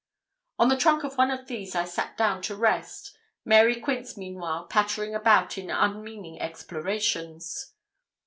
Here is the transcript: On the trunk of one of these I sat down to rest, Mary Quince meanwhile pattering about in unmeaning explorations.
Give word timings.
On 0.57 0.67
the 0.67 0.75
trunk 0.77 1.03
of 1.03 1.15
one 1.15 1.29
of 1.29 1.45
these 1.45 1.75
I 1.75 1.85
sat 1.85 2.17
down 2.17 2.41
to 2.49 2.55
rest, 2.55 3.15
Mary 3.45 3.79
Quince 3.79 4.17
meanwhile 4.17 4.65
pattering 4.65 5.13
about 5.13 5.59
in 5.59 5.69
unmeaning 5.69 6.41
explorations. 6.41 7.75